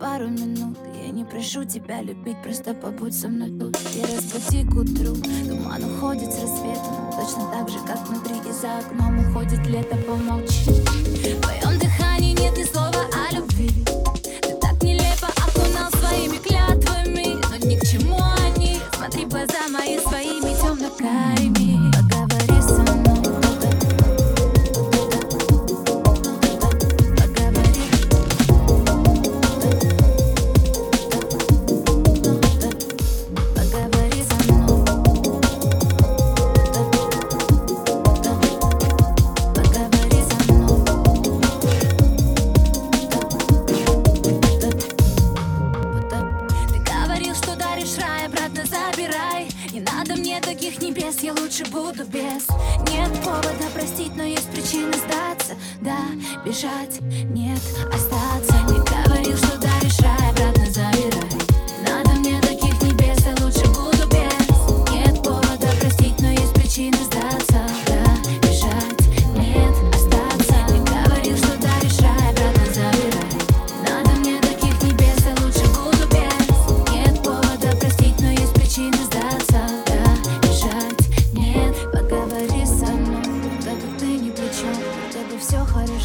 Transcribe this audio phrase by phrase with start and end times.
[0.00, 0.76] пару минут.
[1.04, 3.76] Я не прошу тебя любить, просто побудь со мной тут.
[3.94, 5.14] И разбуди к утру
[5.46, 10.70] Туман уходит с рассветом Точно так же, как внутри и за окном уходит лето, помолчи.
[10.70, 13.70] В твоем дыхании нет ни слова о любви.
[14.42, 18.78] Ты так нелепо окунал своими клятвами Но ни к чему они.
[18.94, 21.59] Смотри глаза мои своими темно-карими
[50.30, 52.46] мне таких небес, я лучше буду без.
[52.88, 55.56] Нет повода простить, но есть причины сдаться.
[55.80, 55.98] Да,
[56.44, 57.58] бежать, нет,
[57.92, 58.29] остаться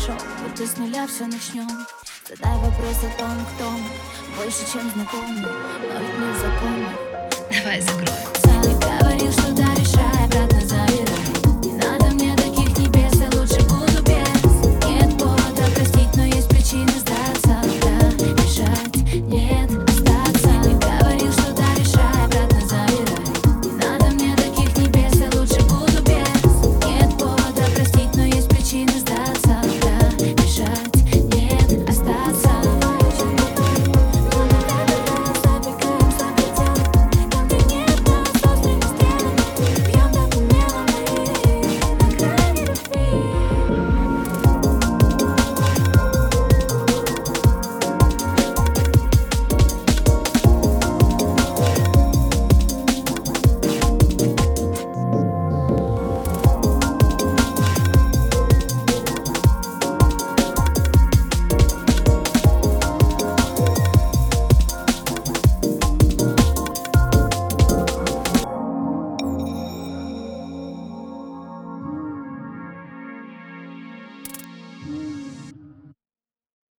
[0.05, 1.67] хорошо Будто с нуля все начнем
[2.27, 3.89] Задай вопрос о том, кто мы.
[4.35, 6.93] Больше, чем знакомы, но ведь не законах
[7.51, 8.61] Давай закроем.
[8.63, 9.64] Ты говорил, что